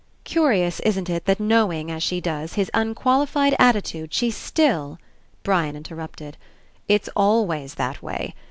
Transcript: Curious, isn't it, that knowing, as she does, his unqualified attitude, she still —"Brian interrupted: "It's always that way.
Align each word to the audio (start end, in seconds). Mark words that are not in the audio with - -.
Curious, 0.23 0.79
isn't 0.79 1.11
it, 1.11 1.25
that 1.25 1.39
knowing, 1.39 1.91
as 1.91 2.01
she 2.01 2.19
does, 2.19 2.55
his 2.55 2.71
unqualified 2.73 3.55
attitude, 3.59 4.11
she 4.15 4.31
still 4.31 4.97
—"Brian 5.43 5.75
interrupted: 5.75 6.37
"It's 6.87 7.07
always 7.15 7.75
that 7.75 8.01
way. 8.01 8.33